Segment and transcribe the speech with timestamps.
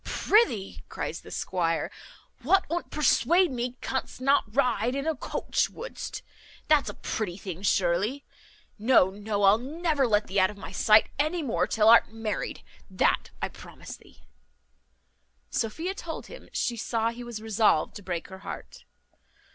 [0.03, 1.91] "Prithee," cries the squire,
[2.43, 6.23] "wout unt persuade me canst not ride in a coach, wouldst?
[6.67, 8.25] That's a pretty thing surely!
[8.79, 12.63] No, no, I'll never let thee out of my sight any more till art married,
[12.89, 14.23] that I promise thee."
[15.51, 18.85] Sophia told him, she saw he was resolved to break her heart.